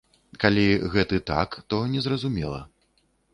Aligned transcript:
Калі 0.43 0.63
гэты 0.95 1.19
так, 1.31 1.49
то 1.75 1.83
незразумела. 1.93 2.61